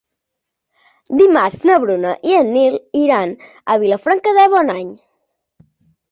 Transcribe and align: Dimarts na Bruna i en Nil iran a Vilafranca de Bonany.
Dimarts 1.17 1.59
na 1.69 1.75
Bruna 1.83 2.13
i 2.29 2.33
en 2.37 2.49
Nil 2.55 2.77
iran 2.99 3.33
a 3.73 3.75
Vilafranca 3.83 4.33
de 4.39 4.47
Bonany. 4.55 4.89